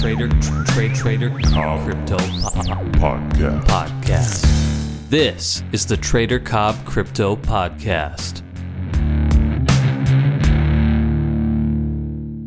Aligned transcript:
Trader, 0.00 0.28
trade, 0.68 0.94
trader, 0.94 1.28
crypto 1.28 2.16
Podcast. 2.96 3.64
podcast. 3.66 5.10
This 5.10 5.62
is 5.70 5.84
the 5.84 5.98
Trader 5.98 6.38
Cobb 6.38 6.82
Crypto 6.86 7.36
Podcast. 7.36 8.40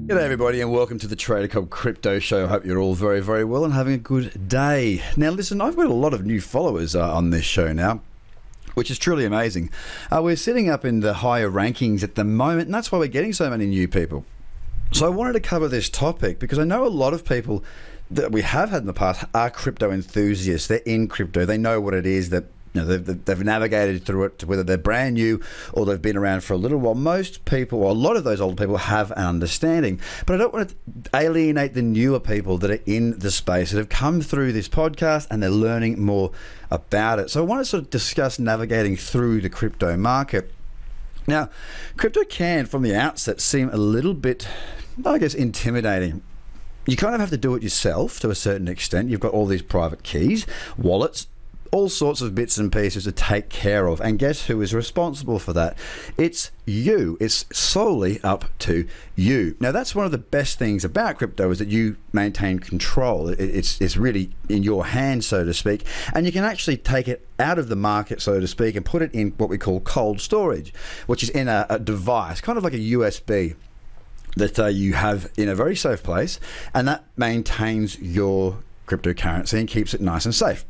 G'day, 0.08 0.24
everybody, 0.24 0.62
and 0.62 0.72
welcome 0.72 0.98
to 0.98 1.06
the 1.06 1.16
Trader 1.16 1.50
Cobb 1.50 1.70
Crypto 1.70 2.18
Show. 2.18 2.46
I 2.46 2.48
hope 2.48 2.66
you're 2.66 2.80
all 2.80 2.96
very, 2.96 3.22
very 3.22 3.44
well 3.44 3.64
and 3.64 3.76
having 3.76 3.94
a 3.94 4.00
good 4.00 4.48
day. 4.48 5.04
Now, 5.16 5.30
listen, 5.30 5.62
I've 5.62 5.76
got 5.76 5.86
a 5.86 5.94
lot 5.94 6.16
of 6.16 6.26
new 6.26 6.42
followers 6.42 6.96
uh, 6.96 7.14
on 7.14 7.30
this 7.30 7.46
show 7.46 7.72
now. 7.74 8.02
Which 8.74 8.90
is 8.90 8.98
truly 8.98 9.24
amazing. 9.24 9.70
Uh, 10.12 10.22
we're 10.24 10.36
sitting 10.36 10.68
up 10.68 10.84
in 10.84 11.02
the 11.02 11.14
higher 11.14 11.50
rankings 11.50 12.02
at 12.02 12.16
the 12.16 12.24
moment, 12.24 12.66
and 12.66 12.74
that's 12.74 12.92
why 12.92 12.98
we're 12.98 13.08
getting 13.08 13.34
so 13.34 13.52
many 13.52 13.68
new 13.68 13.88
people. 13.88 14.26
So, 14.96 15.06
I 15.06 15.10
wanted 15.10 15.34
to 15.34 15.42
cover 15.42 15.68
this 15.68 15.90
topic 15.90 16.40
because 16.40 16.58
I 16.58 16.64
know 16.64 16.86
a 16.86 16.88
lot 16.88 17.14
of 17.14 17.26
people 17.26 17.66
that 18.12 18.32
we 18.32 18.44
have 18.44 18.70
had 18.70 18.80
in 18.80 18.88
the 18.88 18.94
past 18.94 19.26
are 19.34 19.50
crypto 19.50 19.92
enthusiasts. 19.92 20.70
They're 20.70 20.78
in 20.86 21.10
crypto, 21.10 21.44
they 21.44 21.58
know 21.58 21.82
what 21.82 21.94
it 21.94 22.06
is, 22.06 22.30
that 22.30 22.46
you 22.74 22.80
know, 22.80 22.88
they've, 22.88 23.26
they've 23.26 23.44
navigated 23.44 24.06
through 24.06 24.24
it, 24.24 24.46
whether 24.46 24.64
they're 24.64 24.78
brand 24.78 25.16
new 25.16 25.42
or 25.74 25.86
they've 25.86 26.02
been 26.02 26.16
around 26.16 26.46
for 26.46 26.54
a 26.54 26.58
little 26.58 26.78
while. 26.78 26.96
Most 26.96 27.44
people, 27.44 27.84
or 27.84 27.90
a 27.90 27.94
lot 27.94 28.16
of 28.16 28.24
those 28.24 28.40
old 28.40 28.58
people, 28.58 28.78
have 28.78 29.12
an 29.12 29.26
understanding. 29.26 30.00
But 30.26 30.36
I 30.36 30.38
don't 30.38 30.54
want 30.54 30.70
to 30.70 30.76
alienate 31.14 31.74
the 31.74 31.82
newer 31.82 32.22
people 32.22 32.58
that 32.60 32.72
are 32.72 32.84
in 32.86 33.20
the 33.20 33.32
space 33.32 33.72
that 33.72 33.78
have 33.80 33.90
come 33.90 34.22
through 34.22 34.54
this 34.54 34.70
podcast 34.70 35.28
and 35.30 35.44
they're 35.44 35.50
learning 35.50 36.02
more 36.02 36.32
about 36.72 37.20
it. 37.20 37.30
So 37.30 37.42
I 37.42 37.46
want 37.46 37.60
to 37.60 37.66
sort 37.66 37.84
of 37.84 37.90
discuss 37.90 38.40
navigating 38.40 38.96
through 38.96 39.42
the 39.42 39.50
crypto 39.50 39.98
market. 39.98 40.54
Now, 41.28 41.50
crypto 41.98 42.24
can, 42.24 42.66
from 42.66 42.84
the 42.84 42.96
outset, 42.96 43.42
seem 43.42 43.70
a 43.70 43.78
little 43.78 44.14
bit, 44.14 44.48
I 45.06 45.18
guess, 45.18 45.34
intimidating 45.34 46.22
you 46.86 46.96
kind 46.96 47.16
of 47.16 47.20
have 47.20 47.32
to 47.32 47.38
do 47.38 47.56
it 47.56 47.64
yourself 47.64 48.20
to 48.20 48.30
a 48.30 48.36
certain 48.36 48.68
extent. 48.68 49.10
You've 49.10 49.20
got 49.20 49.34
all 49.34 49.46
these 49.46 49.62
private 49.62 50.04
keys, 50.04 50.46
wallets, 50.78 51.28
all 51.72 51.90
sorts 51.90 52.22
of 52.22 52.36
bits 52.36 52.58
and 52.58 52.72
pieces 52.72 53.04
to 53.06 53.12
take 53.12 53.50
care 53.50 53.88
of. 53.88 54.00
And 54.02 54.20
guess 54.20 54.48
who 54.48 54.62
is 54.62 54.74
responsible 54.74 55.40
for 55.40 55.54
that? 55.54 55.78
It's 56.18 56.52
you. 56.66 57.18
It's 57.20 57.46
solely 57.52 58.22
up 58.22 58.46
to 58.60 58.88
you. 59.16 59.56
Now, 59.60 59.72
that's 59.72 59.96
one 59.96 60.06
of 60.06 60.12
the 60.12 60.18
best 60.18 60.58
things 60.58 60.86
about 60.86 61.18
crypto 61.18 61.50
is 61.52 61.60
that 61.60 61.68
you 61.68 61.98
maintain 62.14 62.60
control. 62.60 63.30
It's, 63.30 63.80
it's 63.82 63.98
really 63.98 64.32
in 64.50 64.64
your 64.64 64.86
hands, 64.86 65.28
so 65.28 65.44
to 65.44 65.54
speak. 65.54 65.86
And 66.14 66.26
you 66.26 66.32
can 66.32 66.44
actually 66.44 66.78
take 66.78 67.08
it 67.08 67.28
out 67.40 67.60
of 67.60 67.70
the 67.70 67.76
market, 67.76 68.22
so 68.22 68.40
to 68.40 68.48
speak, 68.48 68.76
and 68.76 68.86
put 68.86 69.02
it 69.02 69.14
in 69.14 69.32
what 69.38 69.50
we 69.50 69.58
call 69.58 69.80
cold 69.82 70.22
storage, 70.22 70.74
which 71.08 71.24
is 71.24 71.30
in 71.30 71.48
a, 71.48 71.66
a 71.70 71.80
device, 71.80 72.42
kind 72.42 72.58
of 72.58 72.64
like 72.64 72.74
a 72.74 72.78
USB 72.78 73.56
that 74.38 74.60
uh, 74.60 74.66
you 74.68 74.94
have 74.94 75.32
in 75.38 75.50
a 75.50 75.56
very 75.56 75.76
safe 75.76 76.04
place, 76.04 76.40
and 76.74 76.88
that 76.88 77.06
maintains 77.16 78.00
your 78.00 78.58
cryptocurrency 78.88 79.60
and 79.60 79.68
keeps 79.68 79.94
it 79.94 80.02
nice 80.02 80.26
and 80.26 80.36
safe. 80.36 80.66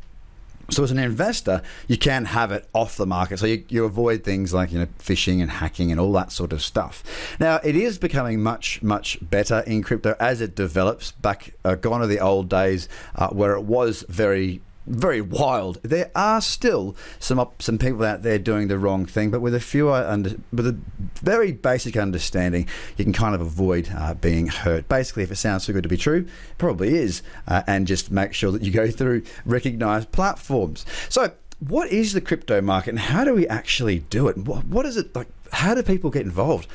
So, 0.70 0.82
as 0.82 0.90
an 0.90 0.98
investor, 0.98 1.62
you 1.86 1.96
can 1.96 2.24
have 2.24 2.50
it 2.50 2.68
off 2.72 2.96
the 2.96 3.06
market, 3.06 3.38
so 3.38 3.46
you, 3.46 3.64
you 3.68 3.84
avoid 3.84 4.24
things 4.24 4.52
like 4.52 4.72
you 4.72 4.80
know 4.80 4.88
phishing 4.98 5.40
and 5.40 5.50
hacking 5.50 5.90
and 5.90 6.00
all 6.00 6.12
that 6.12 6.32
sort 6.32 6.52
of 6.52 6.62
stuff. 6.62 7.04
Now, 7.38 7.60
it 7.62 7.76
is 7.76 7.98
becoming 7.98 8.42
much 8.42 8.82
much 8.82 9.18
better 9.20 9.60
in 9.60 9.82
crypto 9.82 10.16
as 10.18 10.40
it 10.40 10.54
develops. 10.54 11.12
Back 11.12 11.54
uh, 11.64 11.76
gone 11.76 12.02
are 12.02 12.06
the 12.06 12.20
old 12.20 12.48
days 12.48 12.88
uh, 13.14 13.28
where 13.28 13.54
it 13.54 13.62
was 13.62 14.04
very 14.08 14.60
very 14.86 15.20
wild. 15.20 15.80
There 15.82 16.10
are 16.14 16.40
still 16.40 16.96
some 17.18 17.38
up, 17.38 17.62
some 17.62 17.78
people 17.78 18.04
out 18.04 18.22
there 18.22 18.38
doing 18.38 18.68
the 18.68 18.78
wrong 18.78 19.06
thing, 19.06 19.30
but 19.30 19.40
with 19.40 19.54
a 19.54 19.60
few 19.60 19.92
under, 19.92 20.36
with 20.52 20.66
a 20.66 20.78
very 21.22 21.52
basic 21.52 21.96
understanding, 21.96 22.68
you 22.96 23.04
can 23.04 23.12
kind 23.12 23.34
of 23.34 23.40
avoid 23.40 23.90
uh, 23.94 24.14
being 24.14 24.46
hurt. 24.46 24.88
Basically, 24.88 25.22
if 25.22 25.30
it 25.30 25.36
sounds 25.36 25.66
too 25.66 25.72
good 25.72 25.82
to 25.82 25.88
be 25.88 25.96
true, 25.96 26.26
it 26.50 26.58
probably 26.58 26.96
is, 26.96 27.22
uh, 27.48 27.62
and 27.66 27.86
just 27.86 28.10
make 28.10 28.32
sure 28.32 28.52
that 28.52 28.62
you 28.62 28.70
go 28.70 28.90
through 28.90 29.22
recognized 29.44 30.12
platforms. 30.12 30.84
So. 31.08 31.32
What 31.58 31.88
is 31.90 32.12
the 32.12 32.20
crypto 32.20 32.60
market 32.60 32.90
and 32.90 32.98
how 32.98 33.24
do 33.24 33.32
we 33.32 33.48
actually 33.48 34.00
do 34.00 34.28
it? 34.28 34.36
What, 34.36 34.66
what 34.66 34.84
is 34.84 34.98
it 34.98 35.16
like? 35.16 35.28
How 35.52 35.74
do 35.74 35.82
people 35.82 36.10
get 36.10 36.26
involved? 36.26 36.68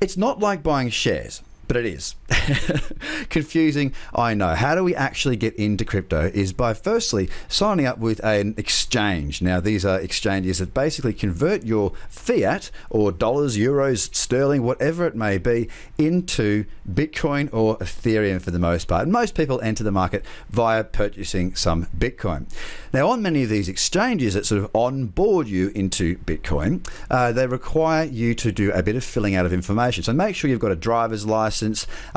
It's 0.00 0.16
not 0.16 0.40
like 0.40 0.62
buying 0.62 0.88
shares 0.88 1.42
but 1.72 1.86
it 1.86 1.86
is. 1.86 2.16
Confusing, 3.30 3.94
I 4.14 4.34
know. 4.34 4.54
How 4.54 4.74
do 4.74 4.84
we 4.84 4.94
actually 4.94 5.36
get 5.36 5.54
into 5.56 5.86
crypto 5.86 6.30
is 6.34 6.52
by 6.52 6.74
firstly 6.74 7.30
signing 7.48 7.86
up 7.86 7.96
with 7.96 8.22
an 8.22 8.52
exchange. 8.58 9.40
Now, 9.40 9.58
these 9.58 9.86
are 9.86 9.98
exchanges 9.98 10.58
that 10.58 10.74
basically 10.74 11.14
convert 11.14 11.64
your 11.64 11.92
fiat 12.10 12.70
or 12.90 13.10
dollars, 13.10 13.56
euros, 13.56 14.14
sterling, 14.14 14.64
whatever 14.64 15.06
it 15.06 15.14
may 15.14 15.38
be, 15.38 15.70
into 15.96 16.66
Bitcoin 16.86 17.48
or 17.54 17.78
Ethereum 17.78 18.42
for 18.42 18.50
the 18.50 18.58
most 18.58 18.86
part. 18.86 19.04
And 19.04 19.12
most 19.12 19.34
people 19.34 19.58
enter 19.62 19.82
the 19.82 19.90
market 19.90 20.26
via 20.50 20.84
purchasing 20.84 21.54
some 21.54 21.86
Bitcoin. 21.96 22.52
Now, 22.92 23.08
on 23.08 23.22
many 23.22 23.44
of 23.44 23.48
these 23.48 23.70
exchanges 23.70 24.34
that 24.34 24.44
sort 24.44 24.62
of 24.62 24.70
onboard 24.74 25.48
you 25.48 25.72
into 25.74 26.18
Bitcoin, 26.18 26.86
uh, 27.10 27.32
they 27.32 27.46
require 27.46 28.04
you 28.04 28.34
to 28.34 28.52
do 28.52 28.70
a 28.72 28.82
bit 28.82 28.96
of 28.96 29.04
filling 29.04 29.34
out 29.34 29.46
of 29.46 29.54
information. 29.54 30.04
So 30.04 30.12
make 30.12 30.36
sure 30.36 30.50
you've 30.50 30.60
got 30.60 30.72
a 30.72 30.76
driver's 30.76 31.24
license, 31.24 31.61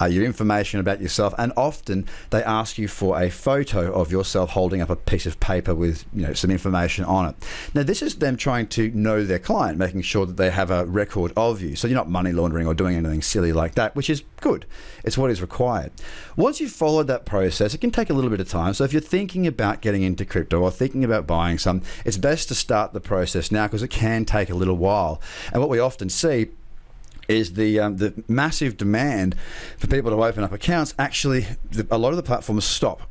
uh, 0.01 0.05
your 0.05 0.25
information 0.25 0.79
about 0.79 1.01
yourself, 1.01 1.33
and 1.37 1.53
often 1.55 2.07
they 2.29 2.43
ask 2.43 2.77
you 2.77 2.87
for 2.87 3.21
a 3.21 3.29
photo 3.29 3.93
of 3.93 4.11
yourself 4.11 4.51
holding 4.51 4.81
up 4.81 4.89
a 4.89 4.95
piece 4.95 5.25
of 5.25 5.39
paper 5.39 5.75
with 5.75 6.05
you 6.13 6.23
know 6.25 6.33
some 6.33 6.51
information 6.51 7.05
on 7.05 7.29
it. 7.29 7.35
Now, 7.73 7.83
this 7.83 8.01
is 8.01 8.15
them 8.15 8.37
trying 8.37 8.67
to 8.67 8.89
know 8.91 9.23
their 9.23 9.39
client, 9.39 9.77
making 9.77 10.01
sure 10.01 10.25
that 10.25 10.37
they 10.37 10.49
have 10.49 10.71
a 10.71 10.85
record 10.85 11.31
of 11.37 11.61
you. 11.61 11.75
So 11.75 11.87
you're 11.87 11.95
not 11.95 12.09
money 12.09 12.31
laundering 12.31 12.67
or 12.67 12.73
doing 12.73 12.95
anything 12.95 13.21
silly 13.21 13.53
like 13.53 13.75
that, 13.75 13.95
which 13.95 14.09
is 14.09 14.23
good. 14.41 14.65
It's 15.03 15.17
what 15.17 15.31
is 15.31 15.41
required. 15.41 15.91
Once 16.35 16.59
you've 16.59 16.71
followed 16.71 17.07
that 17.07 17.25
process, 17.25 17.73
it 17.73 17.81
can 17.81 17.91
take 17.91 18.09
a 18.09 18.13
little 18.13 18.29
bit 18.29 18.39
of 18.39 18.49
time. 18.49 18.73
So 18.73 18.83
if 18.83 18.93
you're 18.93 19.01
thinking 19.01 19.47
about 19.47 19.81
getting 19.81 20.03
into 20.03 20.25
crypto 20.25 20.61
or 20.61 20.71
thinking 20.71 21.03
about 21.03 21.27
buying 21.27 21.57
some, 21.57 21.81
it's 22.03 22.17
best 22.17 22.47
to 22.49 22.55
start 22.55 22.93
the 22.93 23.01
process 23.01 23.51
now 23.51 23.67
because 23.67 23.83
it 23.83 23.89
can 23.89 24.25
take 24.25 24.49
a 24.49 24.55
little 24.55 24.77
while. 24.77 25.21
And 25.51 25.61
what 25.61 25.69
we 25.69 25.79
often 25.79 26.09
see 26.09 26.49
is 27.27 27.53
the 27.53 27.79
um, 27.79 27.97
the 27.97 28.23
massive 28.27 28.77
demand 28.77 29.35
for 29.77 29.87
people 29.87 30.11
to 30.11 30.23
open 30.23 30.43
up 30.43 30.51
accounts. 30.51 30.93
Actually, 30.99 31.47
the, 31.71 31.87
a 31.91 31.97
lot 31.97 32.09
of 32.09 32.17
the 32.17 32.23
platforms 32.23 32.65
stop. 32.65 33.01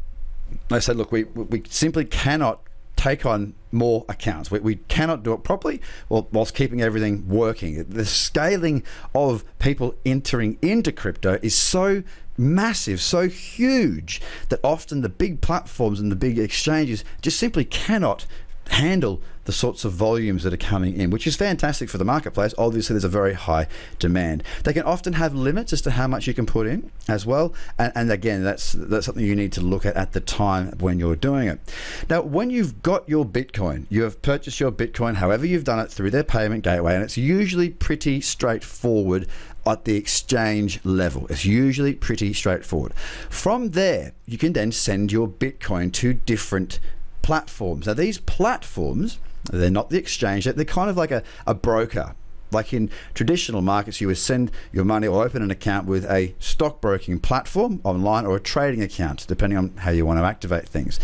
They 0.68 0.80
say, 0.80 0.92
look, 0.92 1.12
we 1.12 1.24
we 1.24 1.62
simply 1.68 2.04
cannot 2.04 2.60
take 2.96 3.26
on 3.26 3.54
more 3.72 4.04
accounts. 4.08 4.50
We, 4.50 4.60
we 4.60 4.76
cannot 4.76 5.22
do 5.24 5.32
it 5.32 5.42
properly 5.42 5.80
whilst 6.08 6.54
keeping 6.54 6.80
everything 6.80 7.28
working. 7.28 7.82
The 7.84 8.06
scaling 8.06 8.82
of 9.14 9.44
people 9.58 9.96
entering 10.06 10.58
into 10.62 10.92
crypto 10.92 11.38
is 11.42 11.56
so 11.56 12.02
massive, 12.38 13.00
so 13.00 13.28
huge 13.28 14.20
that 14.48 14.60
often 14.62 15.02
the 15.02 15.08
big 15.08 15.40
platforms 15.40 16.00
and 16.00 16.10
the 16.10 16.16
big 16.16 16.38
exchanges 16.38 17.04
just 17.20 17.38
simply 17.38 17.64
cannot 17.64 18.26
handle 18.68 19.20
the 19.44 19.52
sorts 19.52 19.84
of 19.84 19.92
volumes 19.92 20.42
that 20.42 20.52
are 20.52 20.58
coming 20.58 20.98
in, 20.98 21.10
which 21.10 21.26
is 21.26 21.36
fantastic 21.36 21.88
for 21.90 21.98
the 21.98 22.04
marketplace. 22.04 22.54
Obviously, 22.56 22.94
there's 22.94 23.04
a 23.04 23.08
very 23.08 23.34
high 23.34 23.66
demand. 23.98 24.42
They 24.64 24.72
can 24.72 24.84
often 24.84 25.14
have 25.14 25.34
limits 25.34 25.72
as 25.72 25.82
to 25.82 25.90
how 25.92 26.06
much 26.06 26.26
you 26.26 26.34
can 26.34 26.46
put 26.46 26.66
in 26.66 26.90
as 27.08 27.26
well, 27.26 27.52
and, 27.78 27.92
and 27.94 28.10
again, 28.10 28.42
that's 28.42 28.72
that's 28.72 29.06
something 29.06 29.24
you 29.24 29.36
need 29.36 29.52
to 29.52 29.60
look 29.60 29.84
at 29.84 29.96
at 29.96 30.12
the 30.12 30.20
time 30.20 30.72
when 30.78 30.98
you're 30.98 31.16
doing 31.16 31.48
it. 31.48 31.60
Now, 32.08 32.22
when 32.22 32.50
you've 32.50 32.82
got 32.82 33.08
your 33.08 33.24
Bitcoin, 33.24 33.86
you 33.90 34.02
have 34.02 34.22
purchased 34.22 34.60
your 34.60 34.72
Bitcoin, 34.72 35.16
however 35.16 35.46
you've 35.46 35.64
done 35.64 35.78
it 35.78 35.90
through 35.90 36.10
their 36.10 36.24
payment 36.24 36.64
gateway, 36.64 36.94
and 36.94 37.04
it's 37.04 37.16
usually 37.16 37.70
pretty 37.70 38.20
straightforward 38.20 39.28
at 39.66 39.84
the 39.84 39.96
exchange 39.96 40.78
level. 40.84 41.26
It's 41.28 41.44
usually 41.44 41.94
pretty 41.94 42.32
straightforward. 42.32 42.92
From 43.30 43.70
there, 43.70 44.12
you 44.26 44.38
can 44.38 44.52
then 44.52 44.72
send 44.72 45.10
your 45.10 45.26
Bitcoin 45.28 45.92
to 45.94 46.14
different 46.14 46.80
platforms. 47.24 47.86
Now, 47.86 47.94
these 47.94 48.18
platforms, 48.18 49.18
they're 49.50 49.70
not 49.70 49.88
the 49.88 49.96
exchange, 49.96 50.44
they're 50.44 50.64
kind 50.66 50.90
of 50.90 50.96
like 50.96 51.10
a, 51.10 51.22
a 51.46 51.54
broker. 51.54 52.14
Like 52.52 52.74
in 52.74 52.90
traditional 53.14 53.62
markets, 53.62 54.00
you 54.00 54.08
would 54.08 54.18
send 54.18 54.52
your 54.72 54.84
money 54.84 55.06
or 55.08 55.24
open 55.24 55.42
an 55.42 55.50
account 55.50 55.86
with 55.86 56.04
a 56.04 56.34
stockbroking 56.38 57.18
platform 57.20 57.80
online 57.82 58.26
or 58.26 58.36
a 58.36 58.40
trading 58.40 58.82
account, 58.82 59.26
depending 59.26 59.58
on 59.58 59.74
how 59.78 59.90
you 59.90 60.04
want 60.04 60.18
to 60.20 60.24
activate 60.24 60.68
things. 60.68 61.00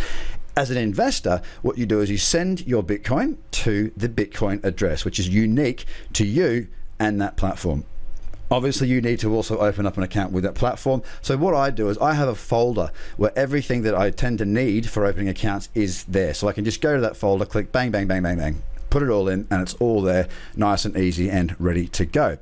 As 0.56 0.70
an 0.70 0.76
investor, 0.76 1.40
what 1.62 1.78
you 1.78 1.86
do 1.86 2.00
is 2.00 2.10
you 2.10 2.18
send 2.18 2.66
your 2.66 2.82
Bitcoin 2.82 3.38
to 3.52 3.90
the 3.96 4.08
Bitcoin 4.08 4.62
address, 4.62 5.06
which 5.06 5.18
is 5.18 5.26
unique 5.26 5.86
to 6.12 6.26
you 6.26 6.68
and 6.98 7.18
that 7.22 7.38
platform. 7.38 7.86
Obviously, 8.50 8.88
you 8.88 9.00
need 9.00 9.20
to 9.20 9.32
also 9.32 9.58
open 9.58 9.86
up 9.86 9.96
an 9.96 10.02
account 10.02 10.32
with 10.32 10.42
that 10.44 10.54
platform. 10.54 11.02
So, 11.22 11.36
what 11.36 11.54
I 11.54 11.70
do 11.70 11.88
is 11.88 11.96
I 11.98 12.14
have 12.14 12.28
a 12.28 12.34
folder 12.34 12.90
where 13.16 13.32
everything 13.38 13.82
that 13.82 13.94
I 13.94 14.10
tend 14.10 14.38
to 14.38 14.44
need 14.44 14.88
for 14.90 15.06
opening 15.06 15.28
accounts 15.28 15.68
is 15.74 16.04
there. 16.04 16.34
So, 16.34 16.48
I 16.48 16.52
can 16.52 16.64
just 16.64 16.80
go 16.80 16.96
to 16.96 17.00
that 17.00 17.16
folder, 17.16 17.44
click 17.44 17.70
bang, 17.70 17.90
bang, 17.90 18.08
bang, 18.08 18.22
bang, 18.22 18.38
bang, 18.38 18.62
put 18.90 19.02
it 19.02 19.08
all 19.08 19.28
in, 19.28 19.46
and 19.50 19.62
it's 19.62 19.74
all 19.74 20.02
there, 20.02 20.28
nice 20.56 20.84
and 20.84 20.96
easy 20.96 21.30
and 21.30 21.54
ready 21.60 21.86
to 21.88 22.04
go. 22.04 22.38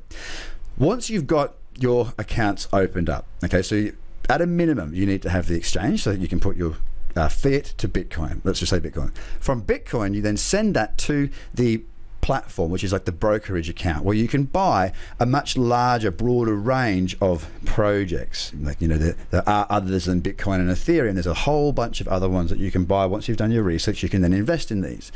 Once 0.78 1.10
you've 1.10 1.26
got 1.26 1.54
your 1.78 2.14
accounts 2.18 2.68
opened 2.72 3.10
up, 3.10 3.26
okay, 3.44 3.62
so 3.62 3.74
you, 3.74 3.96
at 4.30 4.40
a 4.40 4.46
minimum, 4.46 4.94
you 4.94 5.04
need 5.04 5.22
to 5.22 5.30
have 5.30 5.46
the 5.46 5.56
exchange 5.56 6.02
so 6.02 6.12
that 6.12 6.20
you 6.20 6.28
can 6.28 6.40
put 6.40 6.56
your 6.56 6.76
uh, 7.16 7.28
fiat 7.28 7.64
to 7.76 7.88
Bitcoin. 7.88 8.40
Let's 8.44 8.60
just 8.60 8.70
say 8.70 8.80
Bitcoin. 8.80 9.14
From 9.40 9.62
Bitcoin, 9.62 10.14
you 10.14 10.22
then 10.22 10.36
send 10.36 10.74
that 10.74 10.96
to 10.98 11.28
the 11.52 11.82
platform, 12.28 12.70
which 12.70 12.84
is 12.84 12.92
like 12.92 13.06
the 13.06 13.10
brokerage 13.10 13.70
account, 13.70 14.04
where 14.04 14.14
you 14.14 14.28
can 14.28 14.44
buy 14.44 14.92
a 15.18 15.24
much 15.24 15.56
larger, 15.56 16.10
broader 16.10 16.54
range 16.54 17.16
of 17.22 17.48
projects. 17.64 18.52
Like, 18.60 18.82
you 18.82 18.86
know, 18.86 18.98
there, 18.98 19.16
there 19.30 19.48
are 19.48 19.66
others 19.70 20.04
than 20.04 20.20
Bitcoin 20.20 20.56
and 20.56 20.68
Ethereum. 20.68 21.14
There's 21.14 21.26
a 21.26 21.32
whole 21.32 21.72
bunch 21.72 22.02
of 22.02 22.08
other 22.08 22.28
ones 22.28 22.50
that 22.50 22.58
you 22.58 22.70
can 22.70 22.84
buy 22.84 23.06
once 23.06 23.28
you've 23.28 23.38
done 23.38 23.50
your 23.50 23.62
research. 23.62 24.02
You 24.02 24.10
can 24.10 24.20
then 24.20 24.34
invest 24.34 24.70
in 24.70 24.82
these. 24.82 25.10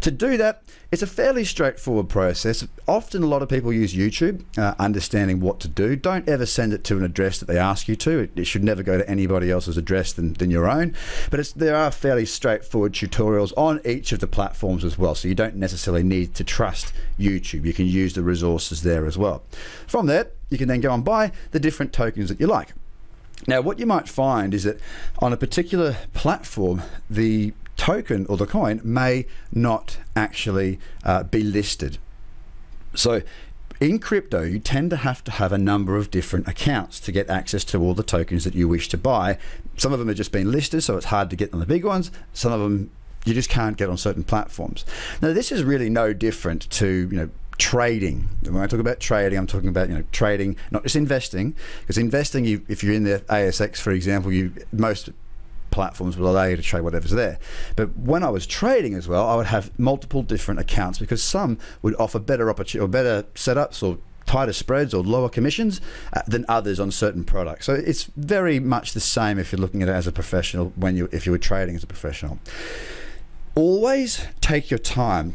To 0.00 0.10
do 0.10 0.36
that, 0.36 0.62
it's 0.90 1.00
a 1.02 1.06
fairly 1.06 1.44
straightforward 1.44 2.10
process. 2.10 2.66
Often, 2.86 3.22
a 3.22 3.26
lot 3.26 3.42
of 3.42 3.48
people 3.48 3.72
use 3.72 3.94
YouTube, 3.94 4.42
uh, 4.58 4.74
understanding 4.78 5.40
what 5.40 5.60
to 5.60 5.68
do. 5.68 5.96
Don't 5.96 6.28
ever 6.28 6.44
send 6.44 6.74
it 6.74 6.84
to 6.84 6.98
an 6.98 7.04
address 7.04 7.38
that 7.38 7.46
they 7.46 7.58
ask 7.58 7.88
you 7.88 7.96
to. 7.96 8.18
It, 8.20 8.30
it 8.36 8.44
should 8.44 8.64
never 8.64 8.82
go 8.82 8.98
to 8.98 9.08
anybody 9.08 9.50
else's 9.50 9.76
address 9.76 10.12
than, 10.12 10.34
than 10.34 10.50
your 10.50 10.68
own. 10.68 10.94
But 11.30 11.52
there 11.56 11.76
are 11.76 11.90
fairly 11.90 12.26
straightforward 12.26 12.92
tutorials 12.92 13.54
on 13.56 13.80
each 13.86 14.12
of 14.12 14.20
the 14.20 14.26
platforms 14.26 14.84
as 14.84 14.98
well. 14.98 15.14
So 15.14 15.28
you 15.28 15.34
don't 15.34 15.56
necessarily 15.56 16.02
need 16.02 16.34
to 16.36 16.44
trust 16.58 16.92
YouTube. 17.20 17.64
You 17.64 17.72
can 17.72 17.86
use 17.86 18.14
the 18.14 18.22
resources 18.24 18.82
there 18.82 19.06
as 19.06 19.16
well. 19.16 19.44
From 19.86 20.06
there, 20.06 20.26
you 20.50 20.58
can 20.58 20.66
then 20.66 20.80
go 20.80 20.92
and 20.92 21.04
buy 21.04 21.30
the 21.52 21.60
different 21.60 21.92
tokens 21.92 22.30
that 22.30 22.40
you 22.40 22.48
like. 22.48 22.70
Now, 23.46 23.60
what 23.60 23.78
you 23.78 23.86
might 23.86 24.08
find 24.08 24.52
is 24.52 24.64
that 24.64 24.80
on 25.20 25.32
a 25.32 25.36
particular 25.36 25.96
platform, 26.14 26.82
the 27.08 27.52
token 27.76 28.26
or 28.26 28.36
the 28.36 28.44
coin 28.44 28.80
may 28.82 29.26
not 29.52 29.98
actually 30.16 30.80
uh, 31.04 31.22
be 31.22 31.44
listed. 31.44 31.98
So, 32.92 33.22
in 33.80 34.00
crypto, 34.00 34.42
you 34.42 34.58
tend 34.58 34.90
to 34.90 34.96
have 34.96 35.22
to 35.24 35.30
have 35.30 35.52
a 35.52 35.58
number 35.58 35.96
of 35.96 36.10
different 36.10 36.48
accounts 36.48 36.98
to 36.98 37.12
get 37.12 37.30
access 37.30 37.62
to 37.66 37.80
all 37.80 37.94
the 37.94 38.02
tokens 38.02 38.42
that 38.42 38.56
you 38.56 38.66
wish 38.66 38.88
to 38.88 38.98
buy. 38.98 39.38
Some 39.76 39.92
of 39.92 40.00
them 40.00 40.08
have 40.08 40.16
just 40.16 40.32
been 40.32 40.50
listed, 40.50 40.82
so 40.82 40.96
it's 40.96 41.06
hard 41.06 41.30
to 41.30 41.36
get 41.36 41.54
on 41.54 41.60
the 41.60 41.66
big 41.66 41.84
ones. 41.84 42.10
Some 42.32 42.50
of 42.50 42.58
them 42.58 42.90
you 43.28 43.34
just 43.34 43.50
can't 43.50 43.76
get 43.76 43.88
on 43.88 43.96
certain 43.96 44.24
platforms. 44.24 44.84
Now, 45.20 45.32
this 45.32 45.52
is 45.52 45.62
really 45.62 45.90
no 45.90 46.12
different 46.12 46.68
to 46.70 47.08
you 47.10 47.16
know 47.16 47.30
trading. 47.58 48.28
When 48.42 48.62
I 48.62 48.66
talk 48.66 48.80
about 48.80 49.00
trading, 49.00 49.38
I'm 49.38 49.46
talking 49.46 49.68
about 49.68 49.88
you 49.88 49.96
know 49.96 50.04
trading, 50.12 50.56
not 50.70 50.82
just 50.84 50.96
investing. 50.96 51.54
Because 51.80 51.98
investing, 51.98 52.44
you, 52.44 52.64
if 52.68 52.82
you're 52.82 52.94
in 52.94 53.04
the 53.04 53.20
ASX, 53.28 53.78
for 53.78 53.92
example, 53.92 54.32
you 54.32 54.52
most 54.72 55.10
platforms 55.70 56.16
will 56.16 56.30
allow 56.30 56.44
you 56.44 56.56
to 56.56 56.62
trade 56.62 56.80
whatever's 56.80 57.10
there. 57.10 57.38
But 57.76 57.96
when 57.96 58.22
I 58.22 58.30
was 58.30 58.46
trading 58.46 58.94
as 58.94 59.06
well, 59.06 59.28
I 59.28 59.36
would 59.36 59.46
have 59.46 59.78
multiple 59.78 60.22
different 60.22 60.60
accounts 60.60 60.98
because 60.98 61.22
some 61.22 61.58
would 61.82 61.94
offer 61.96 62.18
better 62.18 62.48
opportunity 62.48 62.84
or 62.84 62.88
better 62.88 63.24
setups 63.34 63.82
or 63.82 63.98
tighter 64.24 64.52
spreads 64.52 64.94
or 64.94 65.02
lower 65.02 65.28
commissions 65.28 65.80
uh, 66.12 66.22
than 66.26 66.44
others 66.48 66.78
on 66.78 66.90
certain 66.90 67.24
products. 67.24 67.66
So 67.66 67.74
it's 67.74 68.04
very 68.16 68.60
much 68.60 68.92
the 68.92 69.00
same 69.00 69.38
if 69.38 69.50
you're 69.50 69.60
looking 69.60 69.82
at 69.82 69.88
it 69.88 69.92
as 69.92 70.06
a 70.06 70.12
professional 70.12 70.72
when 70.76 70.96
you 70.96 71.08
if 71.12 71.26
you 71.26 71.32
were 71.32 71.38
trading 71.38 71.74
as 71.74 71.82
a 71.82 71.86
professional. 71.86 72.38
Always 73.58 74.24
take 74.40 74.70
your 74.70 74.78
time. 74.78 75.34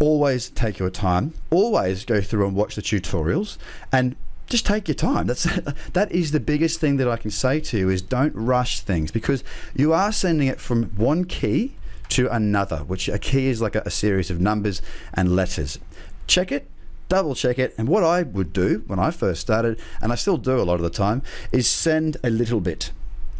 Always 0.00 0.50
take 0.50 0.80
your 0.80 0.90
time. 0.90 1.34
Always 1.50 2.04
go 2.04 2.20
through 2.20 2.48
and 2.48 2.56
watch 2.56 2.74
the 2.74 2.82
tutorials 2.82 3.58
and 3.92 4.16
just 4.48 4.66
take 4.66 4.88
your 4.88 4.96
time. 4.96 5.28
That's 5.28 5.44
that 5.92 6.10
is 6.10 6.32
the 6.32 6.40
biggest 6.40 6.80
thing 6.80 6.96
that 6.96 7.08
I 7.08 7.16
can 7.16 7.30
say 7.30 7.60
to 7.60 7.78
you 7.78 7.88
is 7.88 8.02
don't 8.02 8.34
rush 8.34 8.80
things 8.80 9.12
because 9.12 9.44
you 9.72 9.92
are 9.92 10.10
sending 10.10 10.48
it 10.48 10.60
from 10.60 10.86
one 10.96 11.26
key 11.26 11.76
to 12.08 12.26
another, 12.34 12.78
which 12.78 13.08
a 13.08 13.20
key 13.20 13.46
is 13.46 13.62
like 13.62 13.76
a, 13.76 13.82
a 13.86 13.90
series 13.90 14.32
of 14.32 14.40
numbers 14.40 14.82
and 15.14 15.36
letters. 15.36 15.78
Check 16.26 16.50
it, 16.50 16.66
double 17.08 17.36
check 17.36 17.56
it, 17.60 17.72
and 17.78 17.86
what 17.86 18.02
I 18.02 18.24
would 18.24 18.52
do 18.52 18.82
when 18.88 18.98
I 18.98 19.12
first 19.12 19.42
started, 19.42 19.78
and 20.02 20.10
I 20.10 20.16
still 20.16 20.38
do 20.38 20.58
a 20.58 20.66
lot 20.66 20.74
of 20.74 20.82
the 20.82 20.90
time, 20.90 21.22
is 21.52 21.68
send 21.68 22.16
a 22.24 22.30
little 22.30 22.60
bit. 22.60 22.90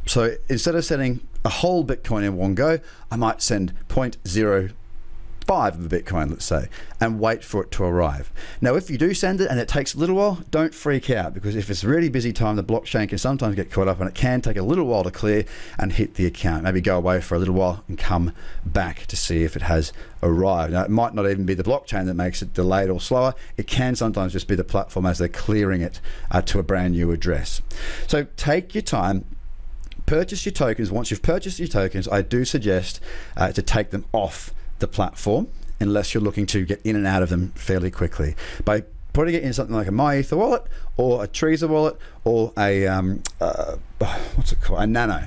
So 0.07 0.37
instead 0.49 0.77
of 0.77 0.85
sending 0.85 1.27
a 1.45 1.49
whole 1.49 1.85
Bitcoin 1.85 2.25
in 2.25 2.37
one 2.37 2.55
go, 2.55 2.79
I 3.11 3.17
might 3.17 3.43
send 3.43 3.73
0.05 3.89 4.75
of 5.51 5.93
a 5.93 6.03
Bitcoin, 6.03 6.31
let's 6.31 6.45
say, 6.45 6.69
and 7.01 7.19
wait 7.19 7.43
for 7.43 7.63
it 7.65 7.71
to 7.73 7.85
arrive. 7.85 8.31
Now, 8.61 8.75
if 8.75 8.91
you 8.91 8.99
do 8.99 9.15
send 9.15 9.41
it 9.41 9.51
and 9.51 9.59
it 9.59 9.67
takes 9.67 9.95
a 9.95 9.99
little 9.99 10.17
while, 10.17 10.41
don't 10.51 10.75
freak 10.75 11.11
out 11.11 11.35
because 11.35 11.57
if 11.57 11.71
it's 11.71 11.83
a 11.83 11.89
really 11.89 12.09
busy 12.09 12.33
time, 12.33 12.57
the 12.57 12.63
blockchain 12.63 13.09
can 13.09 13.19
sometimes 13.19 13.57
get 13.57 13.71
caught 13.71 13.89
up 13.89 14.01
and 14.01 14.09
it 14.09 14.15
can 14.15 14.43
take 14.43 14.57
a 14.57 14.63
little 14.63 14.85
while 14.85 15.03
to 15.03 15.11
clear 15.11 15.45
and 15.79 15.95
hit 15.95 16.15
the 16.15 16.27
account. 16.27 16.63
Maybe 16.63 16.81
go 16.81 16.97
away 16.97 17.21
for 17.21 17.35
a 17.35 17.39
little 17.39 17.55
while 17.55 17.83
and 17.89 17.99
come 17.99 18.33
back 18.65 19.07
to 19.07 19.17
see 19.17 19.43
if 19.43 19.57
it 19.57 19.63
has 19.63 19.93
arrived. 20.23 20.73
Now, 20.73 20.85
it 20.85 20.91
might 20.91 21.15
not 21.15 21.29
even 21.29 21.47
be 21.47 21.55
the 21.55 21.65
blockchain 21.65 22.05
that 22.07 22.15
makes 22.15 22.43
it 22.43 22.53
delayed 22.53 22.91
or 22.91 23.01
slower. 23.01 23.35
It 23.57 23.67
can 23.67 23.97
sometimes 23.97 24.33
just 24.33 24.47
be 24.47 24.55
the 24.55 24.65
platform 24.65 25.07
as 25.07 25.19
they're 25.19 25.29
clearing 25.29 25.81
it 25.81 26.01
uh, 26.31 26.43
to 26.43 26.59
a 26.59 26.63
brand 26.63 26.95
new 26.95 27.11
address. 27.11 27.63
So 28.07 28.27
take 28.37 28.75
your 28.75 28.83
time 28.83 29.25
purchase 30.11 30.45
your 30.45 30.53
tokens. 30.53 30.91
Once 30.91 31.13
you've 31.13 31.23
purchased 31.23 31.61
your 31.61 31.69
tokens, 31.69 32.09
I 32.09 32.23
do 32.23 32.45
suggest 32.45 32.99
uh, 33.37 33.53
to 33.53 33.63
take 33.63 33.91
them 33.91 34.05
off 34.13 34.53
the 34.81 34.89
platform 34.89 35.47
unless 35.79 36.13
you're 36.13 36.23
looking 36.23 36.47
to 36.47 36.65
get 36.65 36.81
in 36.83 36.97
and 36.97 37.07
out 37.07 37.23
of 37.23 37.29
them 37.29 37.53
fairly 37.55 37.93
quickly. 37.93 38.35
By 38.65 38.83
putting 39.13 39.35
it 39.35 39.45
in 39.45 39.53
something 39.53 39.75
like 39.75 39.87
a 39.87 39.93
MyEther 39.93 40.37
wallet 40.37 40.65
or 40.97 41.23
a 41.23 41.29
Trezor 41.29 41.69
wallet 41.69 41.97
or 42.25 42.53
a 42.59 42.89
um, 42.89 43.23
uh, 43.41 43.77
what's 44.35 44.51
it 44.51 44.61
called 44.61 44.81
a 44.81 44.87
Nano. 44.89 45.27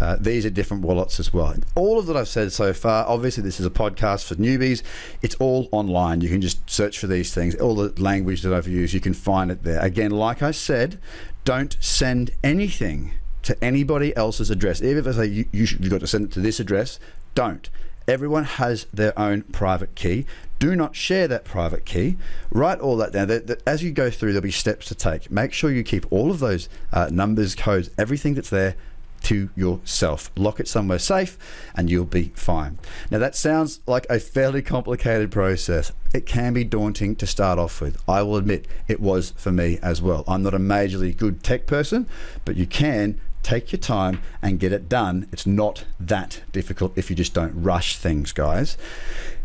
Uh, 0.00 0.16
these 0.20 0.46
are 0.46 0.50
different 0.50 0.84
wallets 0.84 1.18
as 1.18 1.34
well. 1.34 1.52
All 1.74 1.98
of 1.98 2.06
that 2.06 2.16
I've 2.16 2.28
said 2.28 2.52
so 2.52 2.72
far, 2.72 3.04
obviously, 3.08 3.42
this 3.42 3.58
is 3.58 3.66
a 3.66 3.70
podcast 3.70 4.26
for 4.26 4.36
newbies. 4.36 4.82
It's 5.22 5.34
all 5.36 5.68
online. 5.72 6.20
You 6.20 6.28
can 6.28 6.40
just 6.40 6.70
search 6.70 7.00
for 7.00 7.08
these 7.08 7.34
things. 7.34 7.56
All 7.56 7.74
the 7.74 8.00
language 8.00 8.42
that 8.42 8.54
I've 8.54 8.68
used, 8.68 8.94
you 8.94 9.00
can 9.00 9.12
find 9.12 9.50
it 9.50 9.64
there. 9.64 9.80
Again, 9.80 10.12
like 10.12 10.40
I 10.40 10.52
said, 10.52 11.00
don't 11.44 11.76
send 11.80 12.30
anything 12.44 13.14
to 13.50 13.64
anybody 13.64 14.16
else's 14.16 14.48
address. 14.48 14.80
Even 14.80 14.98
if 14.98 15.08
I 15.08 15.22
say 15.22 15.26
you, 15.26 15.44
you 15.50 15.66
should, 15.66 15.80
you've 15.80 15.90
got 15.90 16.00
to 16.00 16.06
send 16.06 16.26
it 16.26 16.32
to 16.32 16.40
this 16.40 16.60
address, 16.60 17.00
don't. 17.34 17.68
Everyone 18.06 18.44
has 18.44 18.86
their 18.94 19.16
own 19.18 19.42
private 19.42 19.96
key. 19.96 20.24
Do 20.60 20.76
not 20.76 20.94
share 20.94 21.26
that 21.26 21.44
private 21.44 21.84
key. 21.84 22.16
Write 22.52 22.78
all 22.78 22.96
that 22.98 23.12
down. 23.12 23.28
As 23.66 23.82
you 23.82 23.90
go 23.90 24.08
through, 24.08 24.32
there'll 24.32 24.42
be 24.42 24.52
steps 24.52 24.86
to 24.86 24.94
take. 24.94 25.32
Make 25.32 25.52
sure 25.52 25.72
you 25.72 25.82
keep 25.82 26.06
all 26.12 26.30
of 26.30 26.38
those 26.38 26.68
uh, 26.92 27.08
numbers, 27.10 27.56
codes, 27.56 27.90
everything 27.98 28.34
that's 28.34 28.50
there 28.50 28.76
to 29.22 29.50
yourself. 29.56 30.30
Lock 30.36 30.60
it 30.60 30.68
somewhere 30.68 30.98
safe 30.98 31.38
and 31.74 31.90
you'll 31.90 32.04
be 32.04 32.32
fine. 32.34 32.78
Now, 33.10 33.18
that 33.18 33.36
sounds 33.36 33.80
like 33.86 34.06
a 34.08 34.18
fairly 34.20 34.62
complicated 34.62 35.30
process. 35.30 35.92
It 36.12 36.26
can 36.26 36.52
be 36.52 36.64
daunting 36.64 37.16
to 37.16 37.26
start 37.26 37.58
off 37.58 37.80
with. 37.80 38.02
I 38.08 38.22
will 38.22 38.36
admit 38.36 38.66
it 38.88 39.00
was 39.00 39.32
for 39.36 39.52
me 39.52 39.78
as 39.82 40.02
well. 40.02 40.24
I'm 40.26 40.42
not 40.42 40.54
a 40.54 40.58
majorly 40.58 41.16
good 41.16 41.42
tech 41.42 41.66
person, 41.66 42.08
but 42.44 42.56
you 42.56 42.66
can 42.66 43.20
Take 43.42 43.72
your 43.72 43.78
time 43.78 44.20
and 44.42 44.60
get 44.60 44.72
it 44.72 44.88
done. 44.88 45.26
It's 45.32 45.46
not 45.46 45.84
that 45.98 46.42
difficult 46.52 46.92
if 46.96 47.10
you 47.10 47.16
just 47.16 47.34
don't 47.34 47.62
rush 47.62 47.96
things, 47.96 48.32
guys. 48.32 48.76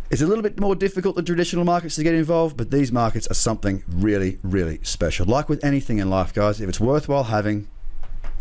It's 0.10 0.22
a 0.22 0.28
little 0.28 0.44
bit 0.44 0.60
more 0.60 0.76
difficult 0.76 1.16
than 1.16 1.26
traditional 1.26 1.66
markets 1.66 1.96
to 1.96 2.04
get 2.04 2.14
involved, 2.14 2.58
but 2.58 2.72
these 2.72 2.92
markets 2.92 3.26
are 3.28 3.36
something 3.36 3.84
really, 3.88 4.38
really 4.44 4.80
special. 4.84 5.26
Like 5.26 5.50
with 5.50 5.64
anything 5.64 5.98
in 5.98 6.10
life, 6.10 6.34
guys, 6.34 6.62
if 6.62 6.70
it's 6.70 6.80
worthwhile 6.80 7.24
having, 7.24 7.68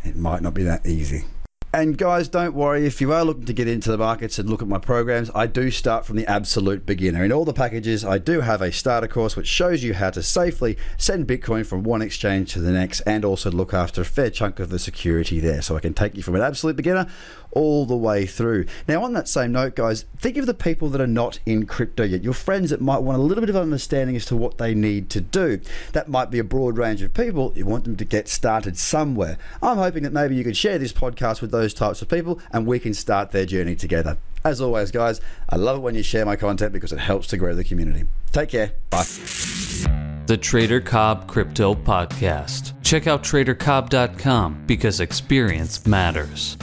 it 0.05 0.17
might 0.17 0.43
not 0.43 0.55
be 0.55 0.63
that 0.65 0.87
easy. 0.87 1.25
And 1.75 1.99
guys, 1.99 2.29
don't 2.29 2.55
worry 2.55 2.87
if 2.87 3.01
you 3.01 3.13
are 3.13 3.25
looking 3.25 3.47
to 3.47 3.53
get 3.53 3.67
into 3.67 3.91
the 3.91 3.99
markets 3.99 4.39
and 4.39 4.49
look 4.49 4.63
at 4.63 4.69
my 4.69 4.79
programs. 4.79 5.29
I 5.35 5.49
do 5.49 5.73
start 5.73 6.07
from 6.07 6.15
the 6.15 6.25
absolute 6.31 6.87
beginner. 6.87 7.25
In 7.25 7.33
all 7.33 7.45
the 7.45 7.53
packages, 7.53 8.05
I 8.05 8.19
do 8.19 8.43
have 8.43 8.63
a 8.63 8.71
starter 8.71 9.09
course 9.09 9.35
which 9.35 9.49
shows 9.49 9.83
you 9.83 9.95
how 9.95 10.11
to 10.11 10.23
safely 10.23 10.79
send 10.97 11.27
Bitcoin 11.27 11.67
from 11.67 11.83
one 11.83 12.01
exchange 12.01 12.53
to 12.53 12.61
the 12.61 12.71
next 12.71 13.01
and 13.01 13.25
also 13.25 13.51
look 13.51 13.75
after 13.75 14.03
a 14.03 14.05
fair 14.05 14.31
chunk 14.31 14.61
of 14.61 14.71
the 14.71 14.79
security 14.79 15.41
there. 15.41 15.63
So 15.63 15.77
I 15.77 15.81
can 15.81 15.95
take 15.95 16.15
you 16.15 16.23
from 16.23 16.37
an 16.37 16.43
absolute 16.43 16.77
beginner 16.77 17.09
all 17.55 17.87
the 17.87 17.97
way 17.97 18.27
through. 18.27 18.67
Now, 18.87 19.03
on 19.03 19.13
that 19.15 19.29
same 19.29 19.53
note, 19.53 19.77
guys, 19.77 20.05
think 20.17 20.37
of 20.37 20.47
the 20.47 20.55
people 20.55 20.89
that 20.91 21.01
are 21.01 21.07
not 21.07 21.39
in 21.47 21.67
crypto 21.67 22.05
yet, 22.05 22.23
your 22.23 22.35
friends 22.35 22.71
that 22.71 22.81
might 22.81 22.99
want 22.99 23.19
a 23.19 23.23
little 23.23 23.43
bit 23.43 23.51
of 23.51 23.57
understanding 23.57 24.17
as 24.17 24.27
to 24.27 24.37
what 24.37 24.59
they 24.59 24.75
need 24.75 25.09
to 25.11 25.21
do. 25.21 25.61
That 25.93 26.09
might 26.09 26.31
be 26.31 26.39
a 26.39 26.45
broad 26.45 26.77
range 26.77 27.03
of 27.03 27.15
people. 27.15 27.53
You 27.57 27.67
want 27.67 27.85
them 27.85 27.97
to 27.97 28.05
get 28.05 28.29
started 28.29 28.77
somewhere. 28.77 29.39
I'm 29.63 29.79
hoping 29.79 30.03
that 30.03 30.13
maybe 30.13 30.37
you 30.37 30.45
could 30.45 30.57
share 30.57 30.79
this 30.79 30.93
podcast 30.93 31.41
with 31.41 31.51
those 31.65 31.75
types 31.75 32.03
of 32.03 32.09
people 32.09 32.39
and 32.53 32.67
we 32.67 32.79
can 32.79 32.93
start 32.95 33.33
their 33.33 33.47
journey 33.47 33.75
together. 33.75 34.19
As 34.45 34.61
always, 34.61 34.91
guys, 34.91 35.21
I 35.49 35.57
love 35.57 35.79
it 35.79 35.81
when 35.81 35.95
you 35.95 36.03
share 36.03 36.27
my 36.27 36.37
content 36.37 36.73
because 36.73 36.93
it 36.93 36.99
helps 36.99 37.27
to 37.29 37.39
grow 37.39 37.55
the 37.55 37.65
community. 37.65 38.05
Take 38.33 38.51
care. 38.51 38.73
Bye. 38.91 39.05
The 40.27 40.37
Trader 40.39 40.81
Cobb 40.81 41.27
Crypto 41.27 41.75
Podcast. 41.75 42.75
Check 42.83 43.07
out 43.07 43.23
tradercobb.com 43.23 44.65
because 44.67 45.01
experience 45.01 45.87
matters. 45.87 46.59